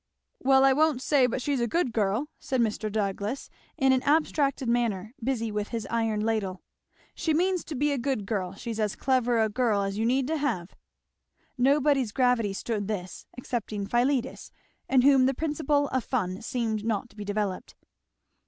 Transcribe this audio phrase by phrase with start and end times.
[0.39, 2.91] "Well I won't say but she's a good girl," said Mr.
[2.91, 6.63] Douglass in an abstracted manner, busy with his iron ladle,
[7.13, 10.25] "she means to be a good girl she's as clever a girl as you need
[10.25, 10.73] to have!"
[11.55, 14.51] Nobody's gravity stood this, excepting Philetus,
[14.89, 17.75] in whom the principle of fun seemed not to be developed.